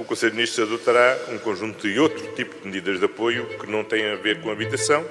o 0.00 0.04
Conselho 0.04 0.32
de 0.32 0.36
Ministros 0.38 0.66
adotará 0.66 1.18
um 1.30 1.38
conjunto 1.38 1.86
de 1.86 1.98
outro 2.00 2.34
tipo 2.34 2.58
de 2.58 2.66
medidas 2.66 2.98
de 2.98 3.04
apoio 3.04 3.46
que 3.58 3.70
não 3.70 3.84
têm 3.84 4.10
a 4.10 4.16
ver 4.16 4.40
com 4.40 4.48
a 4.48 4.52
habitação 4.52 5.04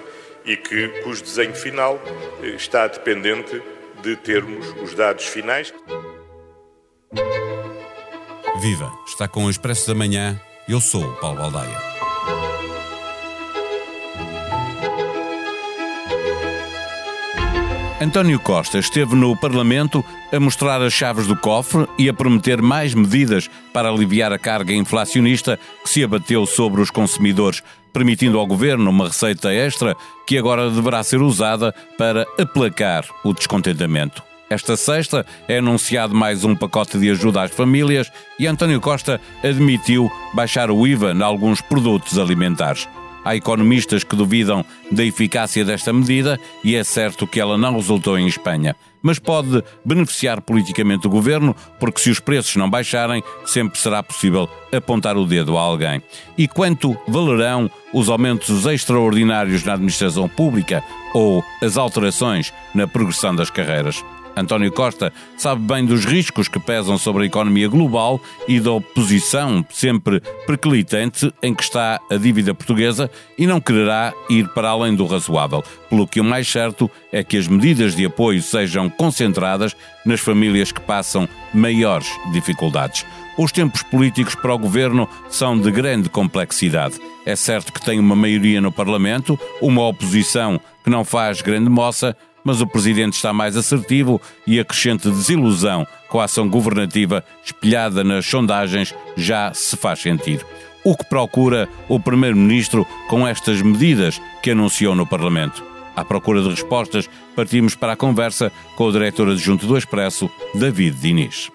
e 0.44 0.58
que, 0.58 0.88
cujo 1.04 1.22
desenho 1.22 1.54
final 1.54 2.02
eh, 2.42 2.48
está 2.48 2.88
dependente 2.88 3.62
de 4.02 4.16
termos 4.16 4.66
os 4.82 4.96
dados 4.96 5.26
finais. 5.26 5.72
Viva! 8.60 8.92
Está 9.08 9.28
com 9.28 9.46
o 9.46 9.50
Expresso 9.50 9.88
da 9.88 9.94
Manhã. 9.94 10.42
Eu 10.68 10.82
sou 10.82 11.04
o 11.04 11.16
Paulo 11.18 11.38
Baldaia. 11.38 11.89
António 18.02 18.40
Costa 18.40 18.80
esteve 18.80 19.14
no 19.14 19.36
Parlamento 19.36 20.06
a 20.32 20.40
mostrar 20.40 20.82
as 20.82 20.94
chaves 20.94 21.28
do 21.28 21.36
cofre 21.36 21.86
e 21.98 22.08
a 22.08 22.14
prometer 22.14 22.62
mais 22.62 22.94
medidas 22.94 23.50
para 23.74 23.90
aliviar 23.90 24.32
a 24.32 24.40
carga 24.40 24.74
inflacionista 24.74 25.60
que 25.84 25.90
se 25.90 26.02
abateu 26.02 26.46
sobre 26.46 26.80
os 26.80 26.90
consumidores, 26.90 27.62
permitindo 27.92 28.40
ao 28.40 28.48
governo 28.48 28.90
uma 28.90 29.08
receita 29.08 29.54
extra 29.54 29.98
que 30.26 30.38
agora 30.38 30.70
deverá 30.70 31.04
ser 31.04 31.22
usada 31.22 31.76
para 31.98 32.26
aplacar 32.40 33.04
o 33.22 33.34
descontentamento. 33.34 34.24
Esta 34.50 34.78
sexta 34.78 35.26
é 35.46 35.58
anunciado 35.58 36.16
mais 36.16 36.46
um 36.46 36.56
pacote 36.56 36.98
de 36.98 37.12
ajuda 37.12 37.44
às 37.44 37.52
famílias 37.52 38.10
e 38.40 38.48
António 38.48 38.80
Costa 38.80 39.20
admitiu 39.44 40.10
baixar 40.34 40.72
o 40.72 40.88
IVA 40.88 41.12
em 41.12 41.22
alguns 41.22 41.60
produtos 41.60 42.18
alimentares. 42.18 42.88
Há 43.24 43.36
economistas 43.36 44.04
que 44.04 44.16
duvidam 44.16 44.66
da 44.92 45.04
eficácia 45.04 45.66
desta 45.66 45.92
medida 45.92 46.40
e 46.64 46.76
é 46.76 46.84
certo 46.84 47.28
que 47.28 47.40
ela 47.40 47.58
não 47.58 47.76
resultou 47.76 48.18
em 48.18 48.28
Espanha. 48.28 48.76
Mas 49.02 49.18
pode 49.18 49.64
beneficiar 49.86 50.42
politicamente 50.42 51.08
o 51.08 51.10
governo, 51.10 51.56
porque 51.80 52.02
se 52.02 52.10
os 52.10 52.20
preços 52.20 52.56
não 52.56 52.70
baixarem, 52.70 53.24
sempre 53.46 53.80
será 53.80 54.04
possível 54.04 54.50
apontar 54.74 55.18
o 55.18 55.26
dedo 55.26 55.58
a 55.58 55.62
alguém. 55.62 56.02
E 56.38 56.48
quanto 56.48 56.98
valerão 57.08 57.70
os 57.94 58.10
aumentos 58.10 58.66
extraordinários 58.66 59.64
na 59.64 59.74
administração 59.74 60.28
pública 60.28 60.84
ou 61.14 61.44
as 61.62 61.78
alterações 61.78 62.54
na 62.74 62.88
progressão 62.88 63.34
das 63.34 63.50
carreiras? 63.50 64.04
António 64.40 64.72
Costa 64.72 65.12
sabe 65.38 65.62
bem 65.62 65.86
dos 65.86 66.06
riscos 66.06 66.48
que 66.48 66.60
pesam 66.60 66.98
sobre 66.98 67.24
a 67.24 67.26
economia 67.26 67.68
global 67.68 68.20
e 68.48 68.60
da 68.60 68.72
oposição 68.72 69.66
sempre 69.70 70.22
perclitante 70.46 71.34
em 71.42 71.54
que 71.54 71.64
está 71.64 72.00
a 72.10 72.16
dívida 72.16 72.54
portuguesa 72.54 73.10
e 73.38 73.46
não 73.46 73.62
quererá 73.62 74.14
ir 74.30 74.48
para 74.50 74.70
além 74.70 74.96
do 74.96 75.06
razoável, 75.06 75.64
pelo 75.90 76.08
que 76.08 76.20
o 76.20 76.24
mais 76.24 76.48
certo 76.48 76.90
é 77.12 77.24
que 77.24 77.38
as 77.38 77.48
medidas 77.48 77.96
de 77.96 78.06
apoio 78.06 78.42
sejam 78.42 78.90
concentradas 78.90 79.76
nas 80.06 80.20
famílias 80.20 80.72
que 80.72 80.82
passam 80.82 81.28
maiores 81.54 82.08
dificuldades. 82.32 83.06
Os 83.38 83.54
tempos 83.54 83.82
políticos 83.84 84.36
para 84.36 84.54
o 84.54 84.58
governo 84.58 85.08
são 85.30 85.58
de 85.58 85.72
grande 85.72 86.10
complexidade. 86.10 87.00
É 87.26 87.38
certo 87.38 87.72
que 87.72 87.82
tem 87.82 87.98
uma 87.98 88.16
maioria 88.16 88.60
no 88.60 88.72
Parlamento, 88.72 89.40
uma 89.62 89.88
oposição 89.88 90.60
que 90.84 90.90
não 90.90 91.06
faz 91.06 91.42
grande 91.42 91.70
moça, 91.70 92.18
mas 92.50 92.62
o 92.62 92.66
presidente 92.66 93.14
está 93.14 93.32
mais 93.32 93.56
assertivo 93.56 94.20
e 94.48 94.60
a 94.60 94.66
crescente 94.66 95.08
desilusão 95.08 95.86
com 96.08 96.20
a 96.20 96.24
ação 96.24 96.50
governativa 96.50 97.24
espelhada 97.46 98.04
nas 98.04 98.26
sondagens 98.26 98.92
já 99.16 99.54
se 99.54 99.78
faz 99.78 100.00
sentir. 100.00 100.44
O 100.84 100.98
que 100.98 101.06
procura 101.06 101.70
o 101.88 102.00
primeiro-ministro 102.00 102.88
com 103.08 103.28
estas 103.28 103.62
medidas 103.62 104.20
que 104.42 104.50
anunciou 104.50 104.96
no 104.96 105.06
Parlamento? 105.06 105.64
À 105.96 106.04
procura 106.04 106.42
de 106.42 106.50
respostas, 106.50 107.08
partimos 107.36 107.76
para 107.76 107.94
a 107.94 107.96
conversa 107.96 108.52
com 108.76 108.86
o 108.86 108.92
diretor 108.92 109.30
adjunto 109.30 109.68
do 109.68 109.78
Expresso, 109.78 110.28
David 110.56 110.98
Diniz. 111.00 111.52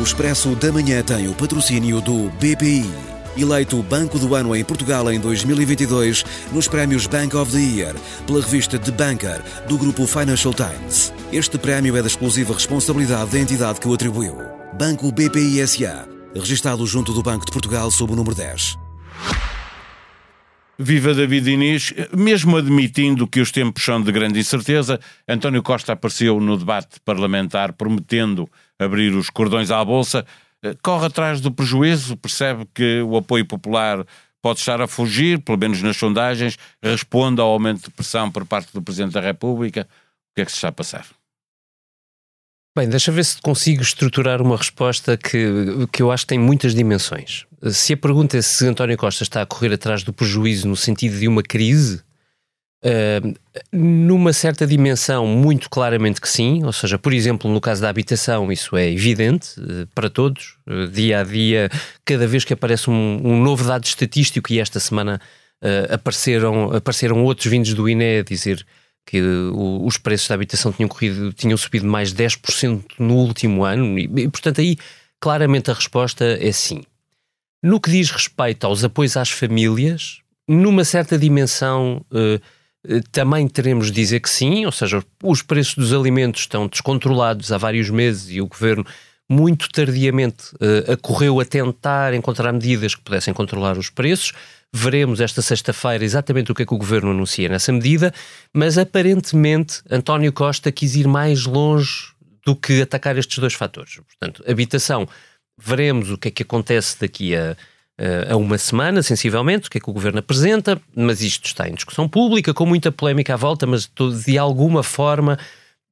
O 0.00 0.02
Expresso 0.02 0.56
da 0.56 0.72
Manhã 0.72 1.00
tem 1.00 1.28
o 1.28 1.34
patrocínio 1.34 2.00
do 2.00 2.28
BPI 2.30 3.17
eleito 3.42 3.82
Banco 3.82 4.18
do 4.18 4.34
Ano 4.34 4.54
em 4.54 4.64
Portugal 4.64 5.10
em 5.12 5.20
2022 5.20 6.24
nos 6.52 6.68
prémios 6.68 7.06
Bank 7.06 7.36
of 7.36 7.52
the 7.52 7.58
Year 7.58 7.94
pela 8.26 8.40
revista 8.40 8.78
The 8.78 8.90
Banker 8.90 9.42
do 9.68 9.78
grupo 9.78 10.06
Financial 10.06 10.54
Times. 10.54 11.12
Este 11.32 11.58
prémio 11.58 11.96
é 11.96 12.00
da 12.00 12.08
exclusiva 12.08 12.54
responsabilidade 12.54 13.30
da 13.30 13.38
entidade 13.38 13.80
que 13.80 13.88
o 13.88 13.94
atribuiu. 13.94 14.36
Banco 14.78 15.10
BPI 15.10 15.66
SA, 15.66 16.08
registado 16.34 16.86
junto 16.86 17.12
do 17.12 17.22
Banco 17.22 17.44
de 17.44 17.52
Portugal 17.52 17.90
sob 17.90 18.12
o 18.12 18.16
número 18.16 18.34
10. 18.34 18.78
Viva 20.80 21.12
David 21.12 21.50
Inês, 21.50 21.92
mesmo 22.16 22.56
admitindo 22.56 23.26
que 23.26 23.40
os 23.40 23.50
tempos 23.50 23.82
são 23.82 24.00
de 24.00 24.12
grande 24.12 24.38
incerteza, 24.38 25.00
António 25.28 25.60
Costa 25.60 25.94
apareceu 25.94 26.40
no 26.40 26.56
debate 26.56 27.00
parlamentar 27.04 27.72
prometendo 27.72 28.48
abrir 28.78 29.12
os 29.16 29.28
cordões 29.28 29.72
à 29.72 29.84
Bolsa. 29.84 30.24
Eh, 30.62 30.76
corre 30.82 31.06
atrás 31.06 31.40
do 31.40 31.52
prejuízo, 31.52 32.16
percebe 32.16 32.66
que 32.74 33.02
o 33.02 33.16
apoio 33.16 33.46
popular 33.46 34.04
pode 34.42 34.60
estar 34.60 34.80
a 34.80 34.86
fugir, 34.86 35.40
pelo 35.40 35.58
menos 35.58 35.82
nas 35.82 35.96
sondagens, 35.96 36.56
responde 36.82 37.40
ao 37.40 37.48
aumento 37.48 37.84
de 37.84 37.90
pressão 37.90 38.30
por 38.30 38.44
parte 38.46 38.72
do 38.72 38.82
Presidente 38.82 39.12
da 39.12 39.20
República. 39.20 39.82
O 39.82 40.34
que 40.36 40.42
é 40.42 40.44
que 40.44 40.50
se 40.50 40.56
está 40.56 40.68
a 40.68 40.72
passar? 40.72 41.06
Bem, 42.76 42.88
deixa 42.88 43.10
ver 43.10 43.24
se 43.24 43.40
consigo 43.40 43.82
estruturar 43.82 44.40
uma 44.40 44.56
resposta 44.56 45.16
que, 45.16 45.86
que 45.92 46.00
eu 46.00 46.12
acho 46.12 46.22
que 46.24 46.28
tem 46.28 46.38
muitas 46.38 46.74
dimensões. 46.74 47.44
Se 47.72 47.94
a 47.94 47.96
pergunta 47.96 48.38
é 48.38 48.42
se 48.42 48.64
António 48.66 48.96
Costa 48.96 49.24
está 49.24 49.42
a 49.42 49.46
correr 49.46 49.72
atrás 49.72 50.04
do 50.04 50.12
prejuízo 50.12 50.68
no 50.68 50.76
sentido 50.76 51.18
de 51.18 51.26
uma 51.26 51.42
crise, 51.42 52.04
Numa 53.72 54.32
certa 54.32 54.66
dimensão, 54.66 55.26
muito 55.26 55.68
claramente 55.68 56.20
que 56.20 56.28
sim, 56.28 56.64
ou 56.64 56.72
seja, 56.72 56.98
por 56.98 57.12
exemplo, 57.12 57.50
no 57.50 57.60
caso 57.60 57.82
da 57.82 57.88
habitação, 57.88 58.52
isso 58.52 58.76
é 58.76 58.88
evidente 58.90 59.60
uh, 59.60 59.86
para 59.94 60.08
todos, 60.08 60.56
uh, 60.66 60.86
dia 60.86 61.20
a 61.20 61.24
dia, 61.24 61.68
cada 62.04 62.26
vez 62.26 62.44
que 62.44 62.52
aparece 62.52 62.88
um, 62.88 63.20
um 63.24 63.42
novo 63.42 63.64
dado 63.64 63.84
estatístico, 63.84 64.52
e 64.52 64.60
esta 64.60 64.78
semana 64.78 65.20
apareceram, 65.90 66.70
apareceram 66.70 67.24
outros 67.24 67.50
vindos 67.50 67.74
do 67.74 67.88
INE 67.88 68.20
a 68.20 68.22
dizer 68.22 68.64
que 69.04 69.20
os 69.20 69.96
preços 69.96 70.28
da 70.28 70.36
habitação 70.36 70.70
tinham, 70.70 70.88
corrido, 70.88 71.32
tinham 71.32 71.56
subido 71.56 71.84
mais 71.84 72.14
10% 72.14 72.84
no 73.00 73.16
último 73.16 73.64
ano, 73.64 73.98
e, 73.98 74.04
e 74.04 74.28
portanto 74.28 74.60
aí 74.60 74.76
claramente 75.18 75.68
a 75.70 75.74
resposta 75.74 76.24
é 76.24 76.52
sim. 76.52 76.82
No 77.62 77.80
que 77.80 77.90
diz 77.90 78.10
respeito 78.10 78.66
aos 78.66 78.84
apoios 78.84 79.16
às 79.16 79.30
famílias, 79.30 80.20
numa 80.46 80.84
certa 80.84 81.18
dimensão 81.18 82.04
eh, 82.14 82.40
também 83.12 83.48
teremos 83.48 83.86
de 83.86 83.92
dizer 83.92 84.20
que 84.20 84.30
sim, 84.30 84.64
ou 84.64 84.72
seja, 84.72 85.02
os 85.22 85.42
preços 85.42 85.74
dos 85.74 85.92
alimentos 85.92 86.42
estão 86.42 86.66
descontrolados 86.66 87.50
há 87.52 87.58
vários 87.58 87.90
meses 87.90 88.30
e 88.30 88.40
o 88.40 88.46
governo 88.46 88.84
muito 89.30 89.68
tardiamente 89.70 90.54
uh, 90.54 90.92
acorreu 90.92 91.38
a 91.38 91.44
tentar 91.44 92.14
encontrar 92.14 92.52
medidas 92.52 92.94
que 92.94 93.02
pudessem 93.02 93.34
controlar 93.34 93.76
os 93.76 93.90
preços. 93.90 94.32
Veremos 94.72 95.20
esta 95.20 95.42
sexta-feira 95.42 96.04
exatamente 96.04 96.50
o 96.50 96.54
que 96.54 96.62
é 96.62 96.66
que 96.66 96.74
o 96.74 96.78
governo 96.78 97.10
anuncia 97.10 97.48
nessa 97.48 97.72
medida, 97.72 98.12
mas 98.54 98.78
aparentemente 98.78 99.82
António 99.90 100.32
Costa 100.32 100.72
quis 100.72 100.94
ir 100.94 101.06
mais 101.06 101.44
longe 101.44 102.12
do 102.44 102.56
que 102.56 102.80
atacar 102.80 103.18
estes 103.18 103.38
dois 103.38 103.54
fatores. 103.54 103.96
Portanto, 103.96 104.42
habitação, 104.48 105.06
veremos 105.58 106.10
o 106.10 106.16
que 106.16 106.28
é 106.28 106.30
que 106.30 106.42
acontece 106.42 106.98
daqui 107.00 107.36
a 107.36 107.56
a 108.30 108.36
uma 108.36 108.56
semana, 108.56 109.02
sensivelmente, 109.02 109.66
o 109.66 109.70
que 109.70 109.78
é 109.78 109.80
que 109.80 109.90
o 109.90 109.92
Governo 109.92 110.20
apresenta, 110.20 110.80
mas 110.94 111.20
isto 111.20 111.46
está 111.46 111.68
em 111.68 111.74
discussão 111.74 112.08
pública, 112.08 112.54
com 112.54 112.64
muita 112.64 112.92
polémica 112.92 113.34
à 113.34 113.36
volta, 113.36 113.66
mas 113.66 113.90
de 114.24 114.38
alguma 114.38 114.84
forma, 114.84 115.36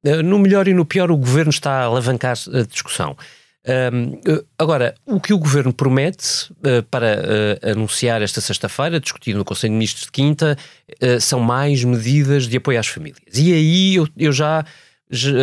eh, 0.05 0.21
no 0.23 0.39
melhor 0.39 0.67
e 0.69 0.73
no 0.73 0.85
pior, 0.85 1.11
o 1.11 1.17
Governo 1.17 1.49
está 1.49 1.71
a 1.71 1.83
alavancar 1.83 2.37
a 2.53 2.61
discussão. 2.61 3.17
Eh, 3.65 3.91
agora, 4.57 4.95
o 5.05 5.19
que 5.19 5.33
o 5.33 5.37
Governo 5.37 5.73
promete 5.73 6.49
para 6.89 7.59
anunciar 7.61 8.21
esta 8.21 8.39
sexta-feira, 8.39 9.01
discutido 9.01 9.37
no 9.37 9.43
Conselho 9.43 9.71
de 9.71 9.77
Ministros 9.77 10.05
de 10.05 10.11
quinta, 10.11 10.57
são 11.19 11.41
mais 11.41 11.83
medidas 11.83 12.47
de 12.47 12.55
apoio 12.55 12.79
às 12.79 12.87
famílias. 12.87 13.37
E 13.37 13.51
aí 13.51 13.95
eu, 14.15 14.31
já, 14.31 14.63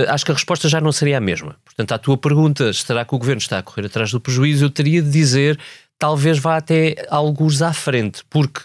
acho 0.08 0.25
que 0.25 0.31
a 0.31 0.34
resposta 0.34 0.66
já 0.66 0.81
não 0.81 0.92
seria 0.92 1.19
a 1.19 1.20
mesma. 1.20 1.56
Portanto, 1.62 1.92
à 1.92 1.98
tua 1.98 2.16
pergunta, 2.16 2.72
será 2.72 3.04
que 3.04 3.14
o 3.14 3.19
Governo 3.19 3.41
está 3.41 3.58
a 3.58 3.62
correr 3.62 3.86
atrás 3.86 4.10
do 4.10 4.20
prejuízo? 4.20 4.64
Eu 4.64 4.70
teria 4.70 5.02
de 5.02 5.10
dizer 5.10 5.58
talvez 5.99 6.38
vá 6.38 6.56
até 6.56 6.94
alguns 7.08 7.62
à 7.62 7.73
frente, 7.73 8.23
porque 8.29 8.61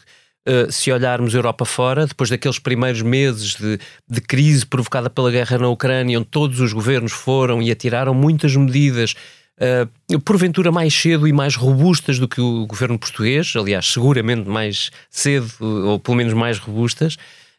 uh, 0.48 0.72
se 0.72 0.92
olharmos 0.92 1.34
Europa 1.34 1.66
fora, 1.66 2.08
depois 2.08 2.30
daqueles 2.30 2.60
primeiros 2.60 3.02
meses 3.02 3.56
de, 3.56 3.80
de, 4.08 4.22
crise 4.22 4.66
provocada 4.66 5.10
pela 5.10 5.32
guerra 5.32 5.58
na 5.58 5.68
Ucrânia, 5.68 6.20
onde 6.20 6.28
todos 6.28 6.60
os 6.60 6.74
governos 6.74 7.12
foram 7.12 7.62
e 7.62 7.72
atiraram 7.72 8.14
muitas 8.14 8.56
medidas, 8.56 9.16
uh, 9.60 10.20
porventura 10.22 10.72
mais 10.72 10.94
cedo 10.94 11.28
e 11.28 11.34
mais 11.34 11.56
robustas 11.56 12.20
do 12.20 12.28
que 12.28 12.42
o 12.42 12.66
governo 12.66 12.98
português, 12.98 13.54
aliás, 13.56 13.86
seguramente 13.86 14.50
mais 14.50 14.92
cedo, 15.10 15.52
ou 15.60 16.00
pelo 16.00 16.18
menos 16.18 16.34
mais 16.34 16.58
robustas. 16.58 17.16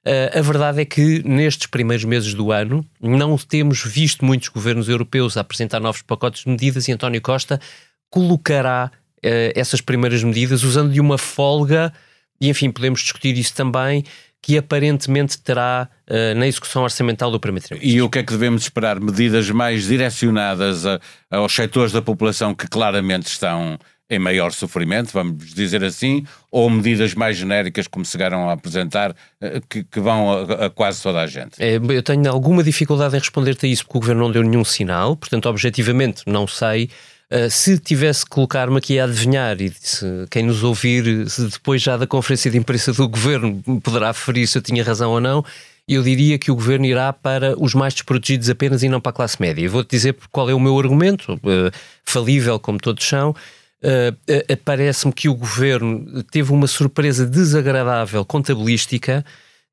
Uh, 0.07 0.39
a 0.39 0.41
verdade 0.41 0.81
é 0.81 0.85
que 0.87 1.23
nestes 1.29 1.67
primeiros 1.67 2.05
meses 2.05 2.33
do 2.33 2.51
ano 2.51 2.83
não 2.99 3.37
temos 3.37 3.85
visto 3.85 4.25
muitos 4.25 4.49
governos 4.49 4.89
europeus 4.89 5.37
apresentar 5.37 5.79
novos 5.79 6.01
pacotes 6.01 6.45
de 6.45 6.51
medidas 6.51 6.89
e 6.89 6.93
António 6.93 7.21
Costa 7.21 7.61
colocará 8.09 8.91
essas 9.23 9.81
primeiras 9.81 10.23
medidas 10.23 10.63
usando 10.63 10.93
de 10.93 11.01
uma 11.01 11.19
folga, 11.19 11.93
e 12.41 12.49
enfim, 12.49 12.71
podemos 12.71 13.01
discutir 13.01 13.37
isso 13.37 13.55
também, 13.55 14.05
que 14.43 14.57
aparentemente 14.57 15.39
terá 15.39 15.89
uh, 16.09 16.39
na 16.39 16.47
execução 16.47 16.83
orçamental 16.83 17.31
do 17.31 17.39
primeiro 17.39 17.67
trimestre. 17.67 17.91
E 17.91 18.01
o 18.01 18.09
que 18.09 18.21
é 18.21 18.23
que 18.23 18.33
devemos 18.33 18.63
esperar? 18.63 18.99
Medidas 18.99 19.51
mais 19.51 19.87
direcionadas 19.87 20.87
a, 20.87 20.99
aos 21.31 21.55
setores 21.55 21.93
da 21.93 22.01
população 22.01 22.55
que 22.55 22.67
claramente 22.67 23.27
estão 23.27 23.79
em 24.09 24.19
maior 24.19 24.51
sofrimento, 24.51 25.13
vamos 25.13 25.55
dizer 25.55 25.85
assim, 25.85 26.25
ou 26.51 26.69
medidas 26.69 27.15
mais 27.15 27.37
genéricas 27.37 27.87
como 27.87 28.05
chegaram 28.05 28.49
a 28.49 28.55
apresentar, 28.55 29.15
eh, 29.41 29.61
que, 29.69 29.85
que 29.85 30.01
vão 30.01 30.33
a, 30.33 30.67
a, 30.67 30.71
quase 30.71 31.01
toda 31.01 31.21
a 31.21 31.29
gente? 31.29 31.53
É, 31.61 31.77
eu 31.77 32.03
tenho 32.03 32.29
alguma 32.29 32.65
dificuldade 32.65 33.15
em 33.15 33.21
responder-te 33.21 33.67
a 33.67 33.69
isso, 33.69 33.85
porque 33.85 33.99
o 33.99 34.01
Governo 34.01 34.23
não 34.23 34.33
deu 34.33 34.43
nenhum 34.43 34.65
sinal, 34.65 35.17
portanto, 35.17 35.49
objetivamente, 35.49 36.23
não 36.27 36.45
sei. 36.49 36.91
Uh, 37.33 37.49
se 37.49 37.79
tivesse 37.79 38.25
que 38.25 38.31
colocar-me 38.31 38.79
aqui 38.79 38.99
a 38.99 39.05
adivinhar, 39.05 39.61
e 39.61 39.73
se 39.79 40.05
quem 40.31 40.45
nos 40.45 40.65
ouvir, 40.65 41.05
depois 41.53 41.81
já 41.81 41.97
da 41.97 42.07
conferência 42.07 42.51
de 42.51 42.59
imprensa 42.59 42.93
do 42.93 43.09
Governo 43.09 43.63
poderá 43.83 44.09
referir 44.09 44.47
se 44.47 44.59
eu 44.59 44.63
tinha 44.63 44.83
razão 44.83 45.13
ou 45.13 45.21
não, 45.21 45.45
eu 45.87 46.03
diria 46.03 46.39
que 46.39 46.51
o 46.51 46.55
Governo 46.55 46.87
irá 46.87 47.13
para 47.13 47.55
os 47.57 47.75
mais 47.75 47.95
desprotegidos 47.95 48.51
apenas 48.51 48.83
e 48.83 48.89
não 48.89 49.01
para 49.01 49.11
a 49.11 49.13
classe 49.13 49.41
média. 49.41 49.69
Vou-te 49.69 49.91
dizer 49.91 50.17
qual 50.33 50.51
é 50.51 50.55
o 50.55 50.61
meu 50.61 50.79
argumento, 50.79 51.35
uh, 51.35 51.71
falível 52.05 52.59
como 52.59 52.79
todos 52.79 53.05
são, 53.05 53.35
Uh, 53.83 54.13
uh, 54.31 54.57
parece-me 54.63 55.11
que 55.11 55.27
o 55.27 55.35
governo 55.35 56.23
teve 56.25 56.53
uma 56.53 56.67
surpresa 56.67 57.25
desagradável 57.25 58.23
contabilística 58.27 59.25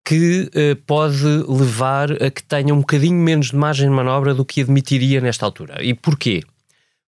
que 0.05 0.49
uh, 0.55 0.75
pode 0.85 1.25
levar 1.49 2.11
a 2.23 2.31
que 2.31 2.41
tenha 2.41 2.73
um 2.73 2.79
bocadinho 2.79 3.15
menos 3.19 3.47
de 3.47 3.57
margem 3.57 3.89
de 3.89 3.93
manobra 3.93 4.33
do 4.33 4.45
que 4.45 4.61
admitiria 4.61 5.19
nesta 5.19 5.45
altura. 5.45 5.83
E 5.83 5.93
porquê? 5.93 6.41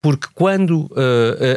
Porque 0.02 0.26
quando 0.34 0.90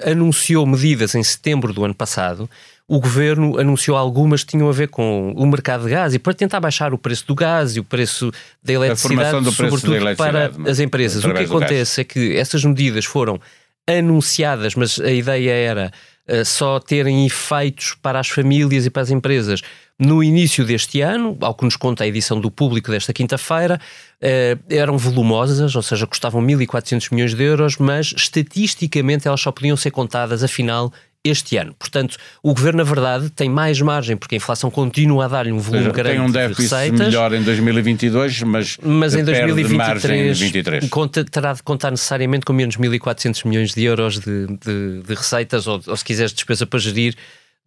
anunciou 0.06 0.68
medidas 0.68 1.16
em 1.16 1.24
setembro 1.24 1.74
do 1.74 1.84
ano 1.84 1.96
passado, 1.96 2.48
o 2.88 3.00
governo 3.00 3.58
anunciou 3.60 3.98
algumas 3.98 4.44
que 4.44 4.52
tinham 4.52 4.70
a 4.70 4.72
ver 4.72 4.90
com 4.90 5.34
o 5.36 5.46
mercado 5.48 5.86
de 5.86 5.90
gás. 5.90 6.14
E 6.14 6.20
para 6.20 6.34
tentar 6.34 6.60
baixar 6.60 6.94
o 6.94 6.98
preço 6.98 7.26
do 7.26 7.34
gás 7.34 7.76
e 7.76 7.80
o 7.80 7.84
preço 7.84 8.32
da 8.64 8.74
eletricidade, 8.74 9.52
sobretudo 9.52 9.96
eletricidade, 9.96 10.58
para 10.58 10.72
as 10.72 10.80
empresas. 10.80 11.26
O 11.26 11.34
que 11.34 11.44
acontece 11.44 12.02
é 12.02 12.04
que 12.04 12.38
essas 12.38 12.64
medidas 12.64 13.06
foram 13.06 13.42
anunciadas, 13.88 14.76
mas 14.76 15.00
a 15.00 15.12
ideia 15.12 15.52
era 15.52 15.92
uh, 15.92 16.15
só 16.44 16.80
terem 16.80 17.26
efeitos 17.26 17.96
para 18.02 18.20
as 18.20 18.28
famílias 18.28 18.86
e 18.86 18.90
para 18.90 19.02
as 19.04 19.12
empresas. 19.12 19.62
No 19.98 20.22
início 20.22 20.66
deste 20.66 21.00
ano, 21.00 21.38
ao 21.40 21.56
que 21.56 21.64
nos 21.64 21.78
conta 21.78 22.04
a 22.04 22.08
edição 22.08 22.40
do 22.40 22.52
público 22.52 22.92
desta 22.92 23.14
quinta-feira, 23.14 23.80
uh, 24.22 24.64
eram 24.70 24.98
volumosas, 24.98 25.74
ou 25.74 25.82
seja, 25.82 26.06
custavam 26.06 26.42
1.400 26.42 27.14
milhões 27.14 27.34
de 27.34 27.44
euros, 27.44 27.78
mas 27.78 28.14
estatisticamente 28.16 29.28
elas 29.28 29.40
só 29.40 29.54
podiam 29.54 29.78
ser 29.78 29.92
contadas, 29.92 30.44
afinal, 30.44 30.92
este 31.26 31.58
ano. 31.58 31.74
Portanto, 31.78 32.18
o 32.42 32.54
governo, 32.54 32.78
na 32.78 32.84
verdade, 32.84 33.30
tem 33.30 33.50
mais 33.50 33.82
margem, 33.82 34.16
porque 34.16 34.36
a 34.36 34.38
inflação 34.38 34.70
continua 34.70 35.26
a 35.26 35.28
dar-lhe 35.28 35.52
um 35.52 35.60
volume 35.60 35.92
grande 35.92 36.12
tem 36.12 36.20
um 36.20 36.32
déficit 36.32 36.70
de 36.70 36.76
receitas. 36.76 37.08
melhor 37.08 37.34
em 37.34 37.42
2022, 37.42 38.44
mas, 38.44 38.78
mas 38.82 39.16
em 39.16 39.24
2023 39.24 40.90
conta, 40.90 41.26
terá 41.26 41.54
de 41.54 41.64
contar 41.64 41.92
necessariamente 41.92 42.46
com 42.46 42.54
menos 42.54 42.78
1.400 42.78 43.48
milhões 43.48 43.74
de 43.74 43.84
euros 43.84 44.20
de, 44.20 44.48
de, 44.48 45.02
de 45.06 45.14
receitas, 45.14 45.68
ou, 45.68 45.82
ou 45.88 45.98
se 45.98 46.06
quiseres 46.06 46.32
despesa 46.32 46.66
para 46.66 46.80
gerir, 46.80 47.16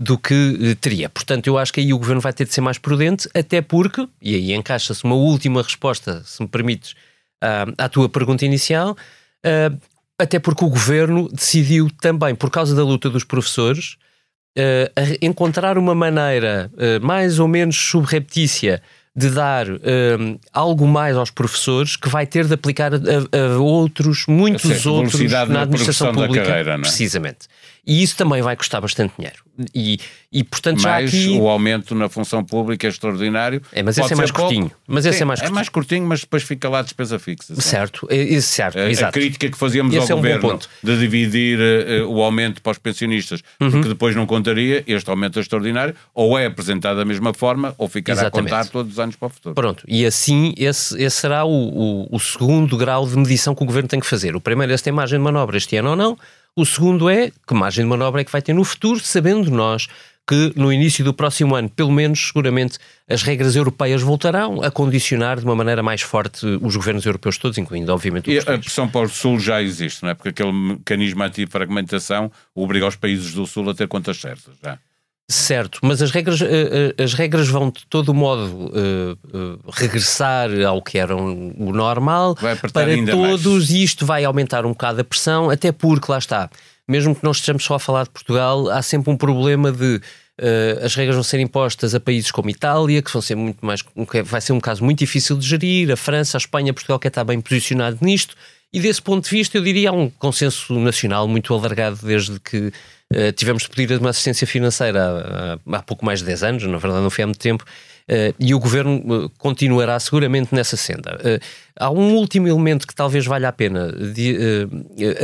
do 0.00 0.16
que 0.16 0.58
eh, 0.62 0.74
teria. 0.80 1.08
Portanto, 1.08 1.48
eu 1.48 1.58
acho 1.58 1.72
que 1.72 1.80
aí 1.80 1.92
o 1.92 1.98
governo 1.98 2.20
vai 2.20 2.32
ter 2.32 2.44
de 2.44 2.54
ser 2.54 2.60
mais 2.60 2.78
prudente, 2.78 3.28
até 3.34 3.60
porque, 3.60 4.06
e 4.22 4.34
aí 4.34 4.52
encaixa-se 4.52 5.02
uma 5.02 5.16
última 5.16 5.62
resposta, 5.62 6.22
se 6.24 6.40
me 6.40 6.48
permites, 6.48 6.94
à, 7.42 7.66
à 7.76 7.88
tua 7.88 8.08
pergunta 8.08 8.44
inicial. 8.44 8.96
Até 10.18 10.38
porque 10.38 10.64
o 10.64 10.68
governo 10.68 11.28
decidiu 11.28 11.88
também, 12.00 12.34
por 12.34 12.50
causa 12.50 12.74
da 12.74 12.82
luta 12.82 13.08
dos 13.08 13.22
professores, 13.22 13.96
uh, 14.58 15.16
encontrar 15.22 15.78
uma 15.78 15.94
maneira 15.94 16.70
uh, 16.74 17.04
mais 17.04 17.38
ou 17.38 17.46
menos 17.46 17.76
subreptícia 17.76 18.82
de 19.14 19.30
dar 19.30 19.68
uh, 19.68 19.78
algo 20.52 20.86
mais 20.86 21.16
aos 21.16 21.30
professores 21.30 21.96
que 21.96 22.08
vai 22.08 22.26
ter 22.26 22.46
de 22.46 22.54
aplicar 22.54 22.92
a, 22.94 22.98
a 22.98 23.58
outros, 23.58 24.26
muitos 24.28 24.86
outros 24.86 25.20
na 25.48 25.62
administração 25.62 26.12
pública. 26.12 26.44
Carreira, 26.44 26.74
é? 26.74 26.78
Precisamente. 26.78 27.48
E 27.88 28.02
isso 28.02 28.14
também 28.18 28.42
vai 28.42 28.54
custar 28.54 28.82
bastante 28.82 29.14
dinheiro. 29.16 29.38
E, 29.74 29.98
e 30.30 30.44
portanto, 30.44 30.82
já 30.82 30.90
mais 30.90 31.08
aqui... 31.08 31.30
o 31.30 31.48
aumento 31.48 31.94
na 31.94 32.06
função 32.10 32.44
pública 32.44 32.86
é 32.86 32.90
extraordinário. 32.90 33.62
É, 33.72 33.82
mas 33.82 33.96
esse 33.96 34.12
é 34.12 34.14
mais 34.14 34.30
pouco. 34.30 34.46
curtinho. 34.46 34.70
Mas 34.86 35.06
esse 35.06 35.16
Sim, 35.16 35.22
é 35.22 35.26
mais 35.26 35.40
curtinho. 35.40 35.52
É 35.52 35.54
mais 35.54 35.68
curtinho, 35.70 36.06
mas 36.06 36.20
depois 36.20 36.42
fica 36.42 36.68
lá 36.68 36.80
a 36.80 36.82
despesa 36.82 37.18
fixa. 37.18 37.58
Certo, 37.58 38.06
é, 38.10 38.40
certo, 38.42 38.78
a, 38.78 38.90
exato. 38.90 39.08
A 39.08 39.12
crítica 39.12 39.50
que 39.50 39.56
fazíamos 39.56 39.94
esse 39.94 40.12
ao 40.12 40.18
é 40.18 40.20
um 40.20 40.22
governo 40.22 40.60
de 40.84 40.98
dividir 40.98 41.58
uh, 41.58 42.12
o 42.12 42.22
aumento 42.22 42.60
para 42.60 42.72
os 42.72 42.78
pensionistas, 42.78 43.42
uhum. 43.58 43.70
porque 43.70 43.88
depois 43.88 44.14
não 44.14 44.26
contaria, 44.26 44.84
este 44.86 45.08
aumento 45.08 45.38
é 45.38 45.42
extraordinário, 45.42 45.94
ou 46.14 46.38
é 46.38 46.44
apresentado 46.44 46.98
da 46.98 47.06
mesma 47.06 47.32
forma, 47.32 47.74
ou 47.78 47.88
ficará 47.88 48.20
Exatamente. 48.20 48.52
a 48.52 48.58
contar 48.58 48.70
todos 48.70 48.92
os 48.92 48.98
anos 48.98 49.16
para 49.16 49.26
o 49.26 49.30
futuro. 49.30 49.54
Pronto, 49.54 49.82
e 49.88 50.04
assim 50.04 50.52
esse, 50.58 51.02
esse 51.02 51.16
será 51.16 51.46
o, 51.46 51.50
o, 51.50 52.08
o 52.14 52.20
segundo 52.20 52.76
grau 52.76 53.08
de 53.08 53.16
medição 53.16 53.54
que 53.54 53.62
o 53.62 53.66
governo 53.66 53.88
tem 53.88 53.98
que 53.98 54.06
fazer. 54.06 54.36
O 54.36 54.40
primeiro 54.42 54.74
é 54.74 54.76
se 54.76 54.84
tem 54.84 54.92
margem 54.92 55.18
de 55.18 55.24
manobra 55.24 55.56
este 55.56 55.74
ano 55.76 55.90
ou 55.90 55.96
não, 55.96 56.18
o 56.60 56.66
segundo 56.66 57.08
é 57.08 57.30
que 57.46 57.54
margem 57.54 57.84
de 57.84 57.88
manobra 57.88 58.20
é 58.20 58.24
que 58.24 58.32
vai 58.32 58.42
ter 58.42 58.52
no 58.52 58.64
futuro, 58.64 58.98
sabendo 58.98 59.48
nós 59.48 59.86
que 60.26 60.52
no 60.56 60.72
início 60.72 61.04
do 61.04 61.14
próximo 61.14 61.54
ano, 61.54 61.70
pelo 61.70 61.92
menos, 61.92 62.26
seguramente, 62.26 62.78
as 63.08 63.22
regras 63.22 63.54
europeias 63.54 64.02
voltarão 64.02 64.60
a 64.62 64.70
condicionar 64.70 65.38
de 65.38 65.44
uma 65.44 65.54
maneira 65.54 65.82
mais 65.82 66.02
forte 66.02 66.44
os 66.60 66.74
governos 66.74 67.06
europeus 67.06 67.38
todos, 67.38 67.56
incluindo, 67.56 67.92
obviamente, 67.92 68.28
os 68.28 68.34
E 68.34 68.38
a 68.38 68.58
pressão 68.58 68.88
para 68.88 69.06
o 69.06 69.08
Sul 69.08 69.38
já 69.38 69.62
existe, 69.62 70.02
não 70.02 70.10
é? 70.10 70.14
Porque 70.14 70.30
aquele 70.30 70.52
mecanismo 70.52 71.22
anti-fragmentação 71.22 72.30
obriga 72.54 72.88
os 72.88 72.96
países 72.96 73.32
do 73.32 73.46
Sul 73.46 73.70
a 73.70 73.74
ter 73.74 73.86
contas 73.86 74.20
certas, 74.20 74.54
já. 74.62 74.78
Certo, 75.30 75.80
mas 75.82 76.00
as 76.00 76.10
regras, 76.10 76.40
eh, 76.40 76.94
eh, 76.98 77.02
as 77.02 77.12
regras 77.12 77.48
vão 77.48 77.70
de 77.70 77.84
todo 77.86 78.14
modo 78.14 78.72
uh, 78.72 79.60
regressar 79.70 80.48
ao 80.66 80.80
que 80.80 80.96
era 80.98 81.14
o 81.14 81.70
normal 81.70 82.34
para 82.34 82.96
todos 83.04 83.70
e 83.70 83.82
isto 83.82 84.06
vai 84.06 84.24
aumentar 84.24 84.64
um 84.64 84.70
bocado 84.70 85.02
a 85.02 85.04
pressão, 85.04 85.50
até 85.50 85.70
porque 85.70 86.10
lá 86.10 86.16
está, 86.16 86.48
mesmo 86.88 87.14
que 87.14 87.22
não 87.22 87.32
estejamos 87.32 87.62
só 87.62 87.74
a 87.74 87.78
falar 87.78 88.04
de 88.04 88.10
Portugal, 88.10 88.70
há 88.70 88.80
sempre 88.80 89.10
um 89.10 89.18
problema 89.18 89.70
de 89.70 90.00
uh, 90.40 90.82
as 90.82 90.94
regras 90.94 91.16
vão 91.16 91.22
ser 91.22 91.40
impostas 91.40 91.94
a 91.94 92.00
países 92.00 92.30
como 92.30 92.48
Itália, 92.48 93.02
que 93.02 93.12
vão 93.12 93.20
ser 93.20 93.34
muito 93.34 93.64
mais, 93.64 93.84
vai 94.24 94.40
ser 94.40 94.54
um 94.54 94.60
caso 94.60 94.82
muito 94.82 95.00
difícil 95.00 95.36
de 95.36 95.46
gerir, 95.46 95.92
a 95.92 95.96
França, 95.96 96.38
a 96.38 96.40
Espanha, 96.40 96.72
Portugal 96.72 96.98
quer 96.98 97.08
estar 97.08 97.24
bem 97.24 97.38
posicionado 97.38 97.98
nisto, 98.00 98.34
e 98.72 98.80
desse 98.80 99.00
ponto 99.00 99.24
de 99.24 99.30
vista 99.30 99.56
eu 99.56 99.62
diria 99.62 99.90
há 99.90 99.92
um 99.92 100.10
consenso 100.10 100.78
nacional 100.78 101.26
muito 101.26 101.52
alargado 101.54 101.98
desde 102.02 102.38
que 102.40 102.72
Uh, 103.10 103.32
tivemos 103.32 103.62
de 103.62 103.70
pedir 103.70 103.98
uma 103.98 104.10
assistência 104.10 104.46
financeira 104.46 105.58
há, 105.66 105.76
há, 105.78 105.82
pouco 105.82 106.04
mais 106.04 106.18
de 106.18 106.26
10 106.26 106.42
anos, 106.42 106.62
na 106.64 106.76
verdade 106.76 107.02
não 107.02 107.08
foi 107.08 107.24
há 107.24 107.26
muito 107.26 107.40
tempo, 107.40 107.64
uh, 107.64 108.34
e 108.38 108.54
o 108.54 108.58
governo 108.58 109.24
uh, 109.24 109.30
continuará 109.38 109.98
seguramente 109.98 110.54
nessa 110.54 110.76
senda. 110.76 111.18
há 111.74 111.90
um 111.90 112.16
último 112.16 112.46
elemento 112.46 112.86
que 112.86 112.94
talvez 112.94 113.24
valha 113.24 113.48
a 113.48 113.52
pena 113.52 113.90
de, 113.90 114.68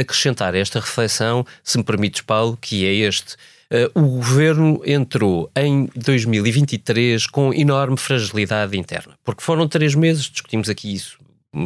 acrescentar 0.01 0.55
a 0.55 0.59
esta 0.59 0.81
reflexão, 0.81 1.45
se 1.63 1.77
me 1.77 1.85
permites, 1.85 2.23
Paulo, 2.23 2.57
que 2.59 2.87
é 2.87 2.95
este. 3.07 3.37
o 3.95 4.01
governo 4.01 4.81
entrou 4.87 5.51
em 5.55 5.91
2023 5.95 7.27
com 7.27 7.53
enorme 7.53 7.99
fragilidade 7.99 8.79
interna, 8.79 9.13
porque 9.23 9.43
foram 9.43 9.69
três 9.69 9.95
meses, 9.95 10.31
discutimos 10.31 10.71
aqui 10.71 10.95
isso 10.95 11.19